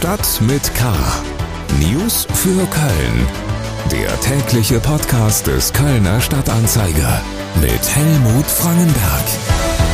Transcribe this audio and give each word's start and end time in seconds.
Stadt 0.00 0.40
mit 0.40 0.74
K. 0.74 0.94
News 1.78 2.26
für 2.32 2.66
Köln. 2.68 3.26
Der 3.92 4.18
tägliche 4.22 4.80
Podcast 4.80 5.46
des 5.46 5.74
Kölner 5.74 6.22
Stadtanzeiger 6.22 7.22
mit 7.60 7.94
Helmut 7.94 8.46
Frangenberg. 8.46 9.24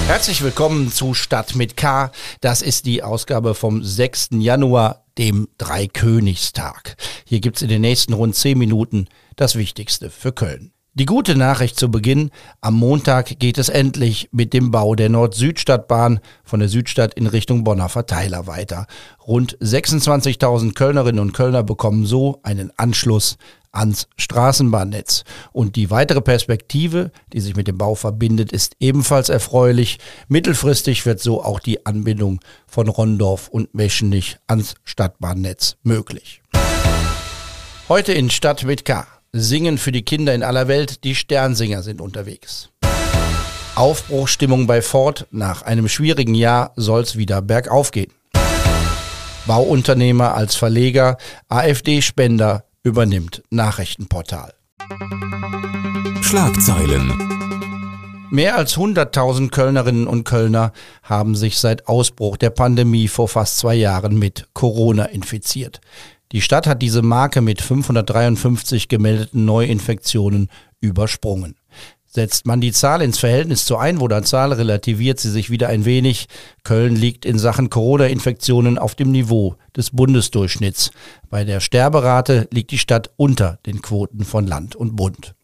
Herzlich 0.07 0.45
willkommen 0.45 0.93
zu 0.93 1.13
Stadt 1.13 1.57
mit 1.57 1.77
K. 1.77 2.13
Das 2.41 2.63
ist 2.63 2.87
die 2.87 3.03
Ausgabe 3.03 3.57
vom 3.57 3.83
6. 3.83 4.29
Januar, 4.39 5.03
dem 5.19 5.49
Dreikönigstag. 5.59 6.95
Hier 7.25 7.41
gibt's 7.41 7.63
in 7.63 7.69
den 7.69 7.81
nächsten 7.81 8.13
rund 8.13 8.37
10 8.37 8.57
Minuten 8.57 9.09
das 9.35 9.57
Wichtigste 9.57 10.09
für 10.09 10.31
Köln. 10.31 10.71
Die 10.99 11.05
gute 11.05 11.37
Nachricht 11.37 11.79
zu 11.79 11.91
Beginn, 11.91 12.31
am 12.63 12.73
Montag 12.73 13.39
geht 13.39 13.59
es 13.59 13.69
endlich 13.69 14.31
mit 14.33 14.55
dem 14.55 14.71
Bau 14.71 14.95
der 14.95 15.11
Nord-Süd-Stadtbahn 15.11 16.21
von 16.43 16.59
der 16.59 16.71
Südstadt 16.71 17.13
in 17.13 17.27
Richtung 17.27 17.65
Bonner 17.65 17.91
Verteiler 17.91 18.47
weiter. 18.47 18.87
Rund 19.27 19.59
26.000 19.59 20.73
Kölnerinnen 20.73 21.21
und 21.21 21.35
Kölner 21.35 21.63
bekommen 21.63 22.07
so 22.07 22.41
einen 22.43 22.73
Anschluss 22.79 23.37
ans 23.73 24.09
Straßenbahnnetz. 24.17 25.25
Und 25.53 25.77
die 25.77 25.91
weitere 25.91 26.23
Perspektive, 26.23 27.11
die 27.35 27.41
sich 27.41 27.57
mit 27.57 27.69
dem 27.69 27.77
Bau 27.77 27.95
verbindet, 27.95 28.51
ist 28.51 28.77
ebenfalls 28.81 29.29
erfreulich. 29.29 29.99
Mittelfristig 30.29 31.05
wird 31.05 31.21
so 31.21 31.45
auch 31.45 31.61
die 31.61 31.85
Anbindung 31.85 32.41
von 32.67 32.89
Rondorf 32.89 33.49
und 33.49 33.75
Meschenich 33.75 34.39
ans 34.47 34.77
Stadtbahnnetz 34.85 35.77
möglich. 35.83 36.41
Heute 37.91 38.15
in 38.15 38.31
Stadt 38.31 38.65
mit 38.65 38.87
K. 38.87 39.07
Singen 39.33 39.79
für 39.79 39.93
die 39.93 40.03
Kinder 40.03 40.35
in 40.35 40.43
aller 40.43 40.69
Welt, 40.69 41.05
die 41.05 41.15
Sternsinger 41.15 41.83
sind 41.83 42.01
unterwegs. 42.01 42.71
Aufbruchstimmung 43.75 44.67
bei 44.67 44.81
Ford, 44.81 45.27
nach 45.31 45.63
einem 45.63 45.89
schwierigen 45.89 46.35
Jahr 46.35 46.73
soll's 46.77 47.17
wieder 47.17 47.43
bergauf 47.43 47.91
gehen. 47.91 48.13
Bauunternehmer 49.47 50.35
als 50.35 50.57
Verleger, 50.57 51.19
AfD-Spender 51.49 52.65
übernimmt 52.83 53.43
Nachrichtenportal. 53.51 54.55
Schlagzeilen. 56.23 57.13
Mehr 58.31 58.57
als 58.57 58.77
100.000 58.77 59.51
Kölnerinnen 59.51 60.09
und 60.09 60.25
Kölner 60.25 60.73
haben 61.03 61.37
sich 61.37 61.59
seit 61.59 61.87
Ausbruch 61.87 62.37
der 62.37 62.51
Pandemie 62.51 63.07
vor 63.07 63.29
fast 63.29 63.59
zwei 63.59 63.77
Jahren 63.77 64.19
mit 64.19 64.49
Corona 64.53 65.05
infiziert. 65.05 65.81
Die 66.33 66.41
Stadt 66.41 66.67
hat 66.67 66.83
diese 66.83 67.03
Marke 67.03 67.41
mit 67.41 67.63
553 67.63 68.89
gemeldeten 68.89 69.45
Neuinfektionen 69.45 70.49
übersprungen. 70.81 71.57
Setzt 72.17 72.47
man 72.47 72.61
die 72.63 72.73
Zahl 72.73 73.03
ins 73.03 73.19
Verhältnis 73.19 73.67
zur 73.67 73.81
Einwohnerzahl, 73.81 74.53
relativiert 74.53 75.21
sie 75.21 75.31
sich 75.31 75.51
wieder 75.51 75.69
ein 75.69 75.85
wenig. 75.85 76.29
Köln 76.65 76.97
liegt 76.97 77.27
in 77.27 77.39
Sachen 77.39 77.69
Corona-Infektionen 77.69 78.79
auf 78.79 78.95
dem 78.95 79.13
Niveau 79.13 79.57
des 79.77 79.91
Bundesdurchschnitts. 79.91 80.93
Bei 81.29 81.45
der 81.45 81.61
Sterberate 81.61 82.49
liegt 82.51 82.71
die 82.71 82.79
Stadt 82.79 83.11
unter 83.17 83.59
den 83.67 83.83
Quoten 83.83 84.25
von 84.25 84.47
Land 84.47 84.75
und 84.75 84.97
Bund. 84.97 85.35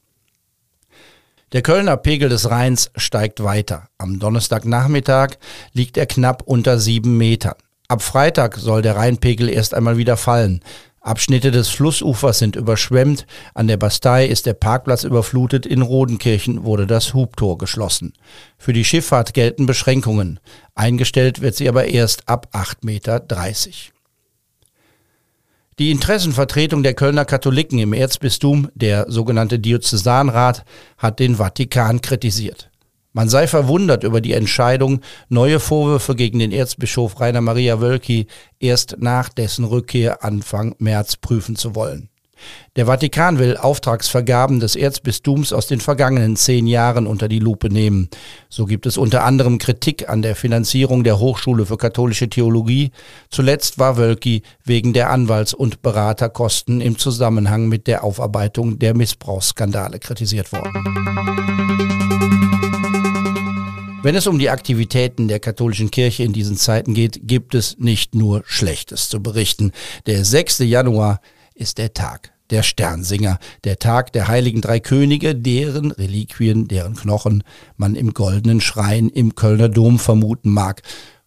Der 1.53 1.61
Kölner 1.61 1.99
Pegel 1.99 2.31
des 2.31 2.49
Rheins 2.49 2.91
steigt 2.97 3.45
weiter. 3.45 3.89
Am 3.99 4.19
Donnerstagnachmittag 4.19 5.33
liegt 5.75 5.99
er 5.99 6.07
knapp 6.07 6.43
unter 6.47 6.79
sieben 6.79 7.19
Metern. 7.19 7.57
Ab 7.93 8.01
Freitag 8.01 8.57
soll 8.57 8.81
der 8.81 8.97
Rheinpegel 8.97 9.51
erst 9.51 9.75
einmal 9.75 9.99
wieder 9.99 10.17
fallen. 10.17 10.61
Abschnitte 11.03 11.51
des 11.51 11.69
Flussufers 11.69 12.39
sind 12.39 12.57
überschwemmt, 12.57 13.27
an 13.53 13.67
der 13.67 13.77
Bastei 13.77 14.25
ist 14.25 14.47
der 14.47 14.55
Parkplatz 14.55 15.05
überflutet, 15.05 15.67
in 15.67 15.83
Rodenkirchen 15.83 16.65
wurde 16.65 16.87
das 16.87 17.13
Hubtor 17.13 17.59
geschlossen. 17.59 18.15
Für 18.57 18.73
die 18.73 18.87
Schifffahrt 18.87 19.35
gelten 19.35 19.67
Beschränkungen. 19.67 20.41
Eingestellt 20.75 21.43
wird 21.43 21.55
sie 21.55 21.69
aber 21.69 21.85
erst 21.85 22.31
ab 22.31 22.49
8,30 22.55 22.77
Meter. 22.81 23.21
Die 25.79 25.91
Interessenvertretung 25.91 26.83
der 26.83 26.95
Kölner 26.95 27.27
Katholiken 27.27 27.79
im 27.79 27.93
Erzbistum, 27.93 28.71
der 28.75 29.05
sogenannte 29.11 29.59
Diözesanrat, 29.59 30.65
hat 30.97 31.19
den 31.19 31.37
Vatikan 31.37 32.01
kritisiert. 32.01 32.72
Man 33.13 33.29
sei 33.29 33.47
verwundert 33.47 34.05
über 34.05 34.21
die 34.21 34.33
Entscheidung, 34.33 35.01
neue 35.29 35.61
Vorwürfe 35.61 36.15
gegen 36.15 36.39
den 36.39 36.53
Erzbischof 36.53 37.21
Rainer 37.21 37.43
Maria 37.43 37.81
Wölki 37.81 38.27
erst 38.59 38.97
nach 39.01 39.29
dessen 39.29 39.65
Rückkehr 39.65 40.25
Anfang 40.25 40.75
März 40.79 41.17
prüfen 41.17 41.57
zu 41.57 41.75
wollen. 41.75 42.09
Der 42.77 42.87
Vatikan 42.87 43.39
will 43.39 43.57
Auftragsvergaben 43.57 44.61
des 44.61 44.77
Erzbistums 44.77 45.53
aus 45.53 45.67
den 45.67 45.81
vergangenen 45.81 46.37
zehn 46.37 46.67
Jahren 46.67 47.07
unter 47.07 47.29
die 47.29 47.39
Lupe 47.39 47.69
nehmen. 47.69 48.09
So 48.49 48.65
gibt 48.65 48.87
es 48.87 48.97
unter 48.97 49.25
anderem 49.25 49.59
Kritik 49.59 50.09
an 50.09 50.23
der 50.23 50.35
Finanzierung 50.35 51.05
der 51.05 51.19
Hochschule 51.19 51.67
für 51.67 51.77
katholische 51.77 52.29
Theologie. 52.29 52.91
Zuletzt 53.31 53.79
war 53.79 53.97
Wölki 53.97 54.43
wegen 54.65 54.93
der 54.93 55.11
Anwalts- 55.11 55.55
und 55.55 55.83
Beraterkosten 55.83 56.81
im 56.81 56.99
Zusammenhang 56.99 57.69
mit 57.69 57.87
der 57.87 58.05
Aufarbeitung 58.05 58.79
der 58.79 58.97
Missbrauchsskandale 58.97 59.99
kritisiert 59.99 60.51
worden. 60.53 60.73
Wenn 64.05 64.17
es 64.17 64.27
um 64.27 64.41
die 64.41 64.51
Aktivitäten 64.51 65.29
der 65.29 65.39
katholischen 65.39 65.93
Kirche 65.93 66.25
in 66.25 66.33
diesen 66.33 66.57
Zeiten 66.57 66.93
geht, 66.93 67.21
gibt 67.29 67.55
es 67.55 67.79
nicht 67.79 68.17
nur 68.17 68.43
Schlechtes 68.47 69.09
zu 69.09 69.23
berichten. 69.23 69.71
Der 70.07 70.25
6. 70.25 70.59
Januar 70.59 71.21
ist 71.55 71.79
der 71.79 71.95
Tag 71.95 72.33
der 72.51 72.65
Sternsinger, 72.65 73.39
der 73.63 73.79
Tag 73.79 74.13
der 74.13 74.27
heiligen 74.27 74.61
drei 74.61 74.81
Könige, 74.81 75.37
deren 75.37 75.93
Reliquien, 75.93 76.67
deren 76.67 76.97
Knochen 76.97 77.45
man 77.77 77.95
im 77.95 78.13
goldenen 78.13 78.61
Schrein 78.61 79.09
im 79.09 79.37
Kölner 79.37 79.69
Dom 79.69 80.01
vermuten 80.01 80.51
mag. 80.51 80.83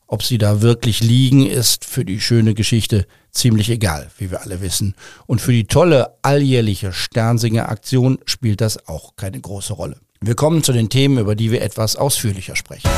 Ob 0.05 0.21
sie 0.21 0.37
da 0.37 0.61
wirklich 0.61 0.99
liegen, 0.99 1.47
ist 1.47 1.85
für 1.85 2.03
die 2.03 2.19
schöne 2.19 2.55
Geschichte 2.55 3.07
ziemlich 3.31 3.69
egal, 3.69 4.11
wie 4.17 4.31
wir 4.31 4.41
alle 4.41 4.59
wissen. 4.59 4.95
Und 5.27 5.39
für 5.39 5.53
die 5.53 5.65
tolle 5.65 6.17
alljährliche 6.23 6.91
Sternsinger-Aktion 6.91 8.19
spielt 8.25 8.59
das 8.59 8.85
auch 8.85 9.15
keine 9.15 9.39
große 9.39 9.71
Rolle. 9.71 9.95
Wir 10.21 10.35
kommen 10.35 10.63
zu 10.63 10.71
den 10.71 10.89
Themen, 10.89 11.17
über 11.17 11.35
die 11.35 11.51
wir 11.51 11.61
etwas 11.61 11.95
ausführlicher 11.95 12.55
sprechen. 12.55 12.89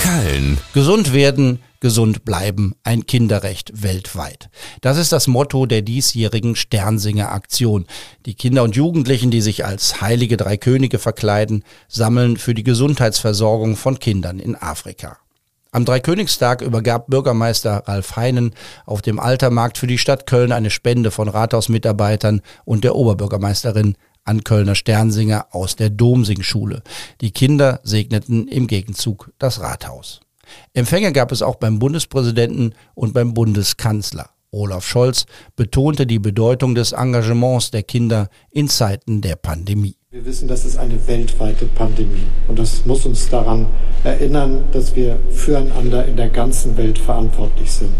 Köln. 0.00 0.58
Gesund 0.72 1.12
werden, 1.12 1.60
gesund 1.80 2.24
bleiben, 2.24 2.74
ein 2.84 3.06
Kinderrecht 3.06 3.82
weltweit. 3.82 4.48
Das 4.80 4.96
ist 4.96 5.12
das 5.12 5.26
Motto 5.26 5.66
der 5.66 5.82
diesjährigen 5.82 6.56
Sternsinger 6.56 7.32
Aktion. 7.32 7.86
Die 8.24 8.34
Kinder 8.34 8.62
und 8.62 8.76
Jugendlichen, 8.76 9.30
die 9.30 9.40
sich 9.40 9.64
als 9.64 10.00
heilige 10.00 10.36
drei 10.36 10.56
Könige 10.56 10.98
verkleiden, 10.98 11.64
sammeln 11.88 12.36
für 12.36 12.54
die 12.54 12.64
Gesundheitsversorgung 12.64 13.76
von 13.76 13.98
Kindern 13.98 14.38
in 14.38 14.56
Afrika. 14.56 15.18
Am 15.72 15.84
Dreikönigstag 15.84 16.62
übergab 16.62 17.06
Bürgermeister 17.06 17.84
Ralf 17.86 18.16
Heinen 18.16 18.54
auf 18.86 19.02
dem 19.02 19.20
Altermarkt 19.20 19.78
für 19.78 19.86
die 19.86 19.98
Stadt 19.98 20.26
Köln 20.26 20.50
eine 20.50 20.70
Spende 20.70 21.12
von 21.12 21.28
Rathausmitarbeitern 21.28 22.40
und 22.64 22.82
der 22.82 22.96
Oberbürgermeisterin 22.96 23.96
an 24.24 24.44
Kölner 24.44 24.74
Sternsinger 24.74 25.46
aus 25.52 25.76
der 25.76 25.90
Domsingschule. 25.90 26.82
Die 27.20 27.30
Kinder 27.30 27.80
segneten 27.82 28.48
im 28.48 28.66
Gegenzug 28.66 29.32
das 29.38 29.60
Rathaus. 29.60 30.20
Empfänge 30.74 31.12
gab 31.12 31.32
es 31.32 31.42
auch 31.42 31.56
beim 31.56 31.78
Bundespräsidenten 31.78 32.74
und 32.94 33.14
beim 33.14 33.34
Bundeskanzler. 33.34 34.30
Olaf 34.52 34.84
Scholz 34.84 35.26
betonte 35.54 36.06
die 36.06 36.18
Bedeutung 36.18 36.74
des 36.74 36.90
Engagements 36.90 37.70
der 37.70 37.84
Kinder 37.84 38.28
in 38.50 38.68
Zeiten 38.68 39.20
der 39.20 39.36
Pandemie. 39.36 39.96
Wir 40.10 40.24
wissen, 40.24 40.48
das 40.48 40.64
ist 40.64 40.76
eine 40.76 41.06
weltweite 41.06 41.66
Pandemie 41.66 42.26
und 42.48 42.58
das 42.58 42.84
muss 42.84 43.06
uns 43.06 43.28
daran 43.28 43.66
erinnern, 44.02 44.64
dass 44.72 44.96
wir 44.96 45.20
füreinander 45.30 46.04
in 46.04 46.16
der 46.16 46.30
ganzen 46.30 46.76
Welt 46.76 46.98
verantwortlich 46.98 47.70
sind. 47.70 47.94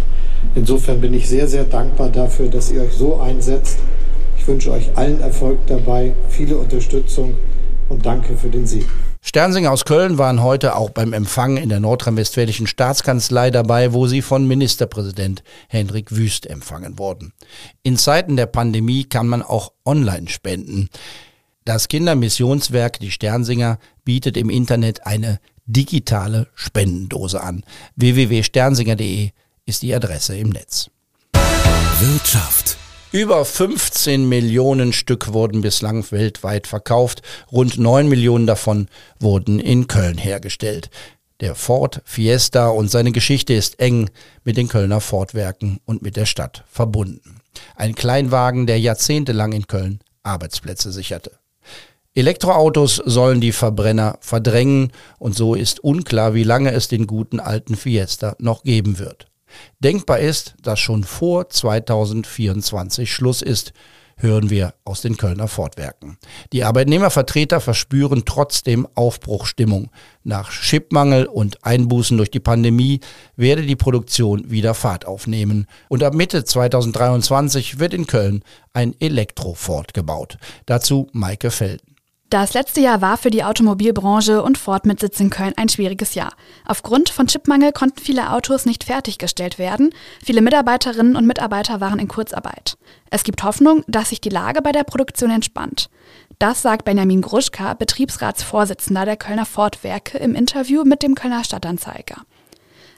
Insofern 0.57 1.01
bin 1.01 1.15
ich 1.15 1.29
sehr, 1.29 1.47
sehr 1.47 1.63
dankbar 1.63 2.09
dafür, 2.09 2.49
dass 2.49 2.73
ihr 2.73 2.83
euch 2.83 2.95
so 2.95 3.21
einsetzt 3.21 3.79
wünsche 4.51 4.73
euch 4.73 4.97
allen 4.97 5.21
Erfolg 5.21 5.67
dabei, 5.69 6.13
viele 6.29 6.59
Unterstützung 6.59 7.35
und 7.89 8.05
danke 8.05 8.37
für 8.37 8.49
den 8.49 8.67
Sieg. 8.67 8.87
Sternsinger 9.23 9.71
aus 9.71 9.85
Köln 9.85 10.19
waren 10.19 10.43
heute 10.43 10.75
auch 10.77 10.91
beim 10.91 11.13
Empfang 11.13 11.57
in 11.57 11.69
der 11.69 11.79
nordrhein-westfälischen 11.79 12.67
Staatskanzlei 12.67 13.51
dabei, 13.51 13.93
wo 13.93 14.07
sie 14.07 14.23
von 14.23 14.49
Ministerpräsident 14.49 15.45
Hendrik 15.69 16.17
Wüst 16.17 16.47
empfangen 16.47 16.99
wurden. 16.99 17.33
In 17.83 17.97
Zeiten 17.97 18.37
der 18.37 18.47
Pandemie 18.47 19.05
kann 19.05 19.29
man 19.29 19.43
auch 19.43 19.73
online 19.85 20.29
spenden. 20.29 20.89
Das 21.65 21.89
Kindermissionswerk 21.89 22.99
Die 22.99 23.11
Sternsinger 23.11 23.79
bietet 24.05 24.37
im 24.37 24.51
Internet 24.51 25.07
eine 25.07 25.39
digitale 25.67 26.49
Spendendose 26.55 27.41
an. 27.41 27.63
www.sternsinger.de 27.97 29.31
ist 29.67 29.83
die 29.83 29.95
Adresse 29.95 30.37
im 30.37 30.49
Netz. 30.49 30.91
Wirtschaft. 32.01 32.80
Über 33.13 33.45
15 33.45 34.29
Millionen 34.29 34.93
Stück 34.93 35.33
wurden 35.33 35.63
bislang 35.63 36.09
weltweit 36.13 36.69
verkauft. 36.69 37.23
Rund 37.51 37.77
9 37.77 38.09
Millionen 38.09 38.47
davon 38.47 38.87
wurden 39.19 39.59
in 39.59 39.89
Köln 39.89 40.17
hergestellt. 40.17 40.91
Der 41.41 41.57
Ford 41.57 42.03
Fiesta 42.05 42.69
und 42.69 42.89
seine 42.89 43.11
Geschichte 43.11 43.53
ist 43.53 43.81
eng 43.81 44.11
mit 44.45 44.57
den 44.57 44.69
Kölner 44.69 45.01
Fordwerken 45.01 45.81
und 45.87 46.03
mit 46.03 46.15
der 46.15 46.27
Stadt 46.27 46.63
verbunden. 46.71 47.41
Ein 47.75 47.97
Kleinwagen, 47.97 48.69
der 48.69 48.79
jahrzehntelang 48.79 49.55
in 49.55 49.67
Köln 49.67 49.99
Arbeitsplätze 50.23 50.93
sicherte. 50.93 51.33
Elektroautos 52.15 53.03
sollen 53.05 53.41
die 53.41 53.53
Verbrenner 53.53 54.19
verdrängen 54.21 54.93
und 55.19 55.35
so 55.35 55.57
ist 55.57 55.83
unklar, 55.83 56.35
wie 56.35 56.45
lange 56.45 56.71
es 56.71 56.87
den 56.87 57.09
guten 57.09 57.41
alten 57.41 57.75
Fiesta 57.75 58.37
noch 58.39 58.63
geben 58.63 59.01
wird. 59.01 59.30
Denkbar 59.79 60.19
ist, 60.19 60.55
dass 60.63 60.81
schon 60.81 61.05
vor 61.05 61.49
2024 61.49 63.13
Schluss 63.13 63.43
ist, 63.43 63.73
hören 64.23 64.51
wir 64.51 64.75
aus 64.85 65.01
den 65.01 65.17
Kölner 65.17 65.49
Fortwerken. 65.49 66.19
Die 66.53 66.65
Arbeitnehmervertreter 66.65 67.61
verspüren 67.61 68.25
trotzdem 68.25 68.87
Aufbruchstimmung. 68.95 69.91
Nach 70.25 70.51
Chipmangel 70.51 71.27
und 71.27 71.65
Einbußen 71.65 72.17
durch 72.17 72.31
die 72.31 72.41
Pandemie 72.41 73.01
werde 73.37 73.63
die 73.63 73.77
Produktion 73.77 74.51
wieder 74.51 74.75
Fahrt 74.75 75.07
aufnehmen. 75.07 75.67
Und 75.89 76.03
ab 76.03 76.15
Mitte 76.15 76.45
2023 76.45 77.79
wird 77.79 77.95
in 77.95 78.07
Köln 78.07 78.43
ein 78.73 78.95
Elektrofort 79.01 79.95
gebaut. 79.95 80.39
Dazu 80.67 81.09
Maike 81.13 81.51
Felden. 81.51 81.90
Das 82.31 82.55
letzte 82.55 82.81
Jahr 82.81 83.01
war 83.01 83.17
für 83.17 83.31
die 83.31 83.43
Automobilbranche 83.43 84.41
und 84.45 84.57
Ford 84.57 84.87
mit 84.87 85.01
Sitz 85.01 85.19
in 85.19 85.31
Köln 85.31 85.53
ein 85.57 85.69
schwieriges 85.69 86.15
Jahr. 86.15 86.33
Aufgrund 86.65 87.09
von 87.09 87.27
Chipmangel 87.27 87.73
konnten 87.73 87.99
viele 87.99 88.31
Autos 88.31 88.67
nicht 88.67 88.85
fertiggestellt 88.85 89.59
werden. 89.59 89.93
Viele 90.25 90.41
Mitarbeiterinnen 90.41 91.17
und 91.17 91.27
Mitarbeiter 91.27 91.81
waren 91.81 91.99
in 91.99 92.07
Kurzarbeit. 92.07 92.79
Es 93.11 93.25
gibt 93.25 93.43
Hoffnung, 93.43 93.83
dass 93.89 94.11
sich 94.11 94.21
die 94.21 94.29
Lage 94.29 94.63
bei 94.63 94.71
der 94.71 94.85
Produktion 94.85 95.33
entspannt. 95.33 95.91
Das 96.39 96.63
sagt 96.63 96.85
Benjamin 96.85 97.21
Gruschka, 97.21 97.75
Betriebsratsvorsitzender 97.75 99.05
der 99.05 99.17
Kölner 99.17 99.45
Ford-Werke, 99.45 100.17
im 100.19 100.37
Interview 100.37 100.85
mit 100.85 101.03
dem 101.03 101.17
Kölner 101.17 101.43
Stadtanzeiger. 101.43 102.23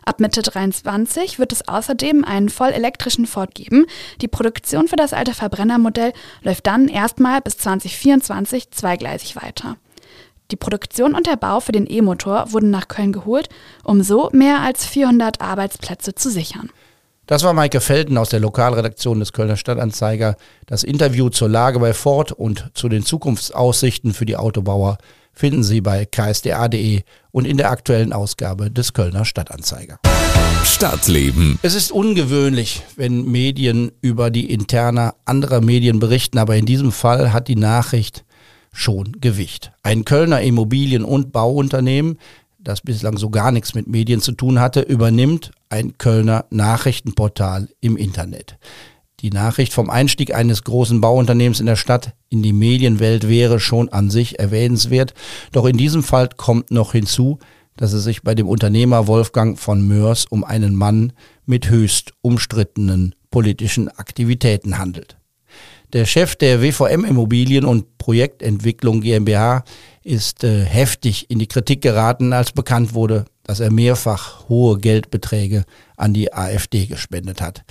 Ab 0.04 0.20
Mitte 0.20 0.42
23 0.42 1.38
wird 1.38 1.52
es 1.52 1.68
außerdem 1.68 2.24
einen 2.24 2.48
voll 2.48 2.70
elektrischen 2.70 3.26
Ford 3.26 3.54
geben. 3.54 3.86
Die 4.20 4.28
Produktion 4.28 4.88
für 4.88 4.96
das 4.96 5.12
alte 5.12 5.34
Verbrennermodell 5.34 6.12
läuft 6.42 6.66
dann 6.66 6.88
erstmal 6.88 7.40
bis 7.40 7.58
2024 7.58 8.70
zweigleisig 8.70 9.36
weiter. 9.36 9.76
Die 10.50 10.56
Produktion 10.56 11.14
und 11.14 11.26
der 11.26 11.36
Bau 11.36 11.60
für 11.60 11.72
den 11.72 11.90
E-Motor 11.90 12.52
wurden 12.52 12.70
nach 12.70 12.88
Köln 12.88 13.12
geholt, 13.12 13.48
um 13.84 14.02
so 14.02 14.28
mehr 14.32 14.60
als 14.60 14.84
400 14.86 15.40
Arbeitsplätze 15.40 16.14
zu 16.14 16.30
sichern. 16.30 16.70
Das 17.26 17.44
war 17.44 17.52
Maike 17.52 17.80
Felden 17.80 18.18
aus 18.18 18.30
der 18.30 18.40
Lokalredaktion 18.40 19.20
des 19.20 19.32
Kölner 19.32 19.56
Stadtanzeiger. 19.56 20.36
Das 20.66 20.82
Interview 20.82 21.28
zur 21.28 21.48
Lage 21.48 21.78
bei 21.78 21.94
Ford 21.94 22.32
und 22.32 22.70
zu 22.74 22.88
den 22.88 23.04
Zukunftsaussichten 23.04 24.12
für 24.12 24.26
die 24.26 24.36
Autobauer 24.36 24.98
finden 25.32 25.62
Sie 25.62 25.80
bei 25.80 26.04
ksda.de 26.04 27.02
und 27.30 27.46
in 27.46 27.56
der 27.56 27.70
aktuellen 27.70 28.12
Ausgabe 28.12 28.72
des 28.72 28.92
Kölner 28.92 29.24
Stadtanzeiger. 29.24 29.98
Stadtleben. 30.64 31.60
Es 31.62 31.74
ist 31.74 31.92
ungewöhnlich, 31.92 32.82
wenn 32.96 33.30
Medien 33.30 33.92
über 34.00 34.30
die 34.30 34.52
Interna 34.52 35.14
anderer 35.24 35.60
Medien 35.60 36.00
berichten, 36.00 36.38
aber 36.38 36.56
in 36.56 36.66
diesem 36.66 36.90
Fall 36.90 37.32
hat 37.32 37.46
die 37.46 37.56
Nachricht 37.56 38.24
schon 38.72 39.12
Gewicht. 39.20 39.70
Ein 39.84 40.04
Kölner 40.04 40.40
Immobilien- 40.40 41.04
und 41.04 41.32
Bauunternehmen, 41.32 42.18
das 42.58 42.80
bislang 42.80 43.16
so 43.16 43.30
gar 43.30 43.52
nichts 43.52 43.74
mit 43.74 43.86
Medien 43.86 44.20
zu 44.20 44.32
tun 44.32 44.60
hatte, 44.60 44.80
übernimmt 44.80 45.52
ein 45.72 45.96
Kölner 45.96 46.44
Nachrichtenportal 46.50 47.68
im 47.80 47.96
Internet. 47.96 48.58
Die 49.20 49.30
Nachricht 49.30 49.72
vom 49.72 49.88
Einstieg 49.88 50.34
eines 50.34 50.64
großen 50.64 51.00
Bauunternehmens 51.00 51.60
in 51.60 51.66
der 51.66 51.76
Stadt 51.76 52.14
in 52.28 52.42
die 52.42 52.52
Medienwelt 52.52 53.28
wäre 53.28 53.58
schon 53.58 53.88
an 53.88 54.10
sich 54.10 54.38
erwähnenswert. 54.38 55.14
Doch 55.52 55.64
in 55.64 55.76
diesem 55.76 56.02
Fall 56.02 56.28
kommt 56.36 56.70
noch 56.70 56.92
hinzu, 56.92 57.38
dass 57.76 57.92
es 57.92 58.04
sich 58.04 58.22
bei 58.22 58.34
dem 58.34 58.48
Unternehmer 58.48 59.06
Wolfgang 59.06 59.58
von 59.58 59.86
Mörs 59.86 60.26
um 60.26 60.44
einen 60.44 60.74
Mann 60.74 61.12
mit 61.46 61.70
höchst 61.70 62.12
umstrittenen 62.20 63.14
politischen 63.30 63.88
Aktivitäten 63.88 64.76
handelt. 64.78 65.16
Der 65.92 66.06
Chef 66.06 66.36
der 66.36 66.62
WVM 66.62 67.04
Immobilien 67.04 67.66
und 67.66 67.98
Projektentwicklung 67.98 69.02
GmbH 69.02 69.62
ist 70.02 70.42
äh, 70.42 70.64
heftig 70.64 71.30
in 71.30 71.38
die 71.38 71.46
Kritik 71.46 71.82
geraten, 71.82 72.32
als 72.32 72.52
bekannt 72.52 72.94
wurde, 72.94 73.26
dass 73.44 73.60
er 73.60 73.70
mehrfach 73.70 74.48
hohe 74.48 74.78
Geldbeträge 74.78 75.64
an 75.98 76.14
die 76.14 76.32
AfD 76.32 76.86
gespendet 76.86 77.42
hat. 77.42 77.64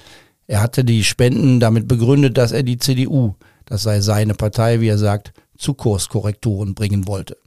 Er 0.46 0.62
hatte 0.62 0.86
die 0.86 1.04
Spenden 1.04 1.60
damit 1.60 1.88
begründet, 1.88 2.38
dass 2.38 2.52
er 2.52 2.62
die 2.62 2.78
CDU, 2.78 3.34
das 3.66 3.82
sei 3.82 4.02
seine 4.02 4.36
Partei, 4.36 4.82
wie 4.82 4.90
er 4.90 5.00
sagt, 5.00 5.34
zu 5.58 5.74
Kurskorrekturen 5.74 6.76
bringen 6.76 7.08
wollte. 7.08 7.38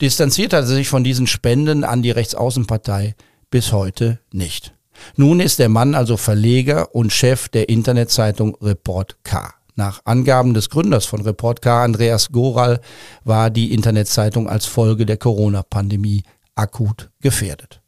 Distanziert 0.00 0.52
hat 0.52 0.64
er 0.64 0.66
sich 0.68 0.88
von 0.88 1.02
diesen 1.02 1.26
Spenden 1.26 1.82
an 1.82 2.02
die 2.02 2.12
Rechtsaußenpartei 2.12 3.16
bis 3.50 3.72
heute 3.72 4.20
nicht. 4.30 4.74
Nun 5.16 5.40
ist 5.40 5.58
der 5.58 5.68
Mann 5.68 5.96
also 5.96 6.16
Verleger 6.16 6.94
und 6.94 7.12
Chef 7.12 7.48
der 7.48 7.68
Internetzeitung 7.68 8.56
Report 8.60 9.16
K. 9.24 9.52
Nach 9.76 10.02
Angaben 10.04 10.54
des 10.54 10.70
Gründers 10.70 11.04
von 11.04 11.22
Report 11.22 11.60
K, 11.60 11.84
Andreas 11.84 12.30
Goral, 12.30 12.80
war 13.24 13.50
die 13.50 13.74
Internetzeitung 13.74 14.48
als 14.48 14.66
Folge 14.66 15.04
der 15.04 15.16
Corona-Pandemie 15.16 16.22
akut 16.54 17.10
gefährdet. 17.20 17.80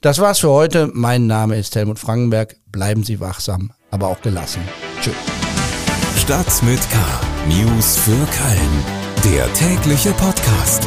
Das 0.00 0.18
war's 0.18 0.40
für 0.40 0.50
heute. 0.50 0.90
Mein 0.92 1.26
Name 1.26 1.56
ist 1.56 1.74
Helmut 1.74 1.98
Frankenberg. 1.98 2.56
Bleiben 2.70 3.04
Sie 3.04 3.20
wachsam, 3.20 3.72
aber 3.90 4.08
auch 4.08 4.20
gelassen. 4.20 4.60
Tschüss. 5.00 5.14
Stadt 6.16 6.62
mit 6.62 6.80
K. 6.90 6.98
News 7.48 7.96
für 7.96 8.10
Köln. 8.10 9.34
Der 9.34 9.52
tägliche 9.54 10.12
Podcast. 10.12 10.86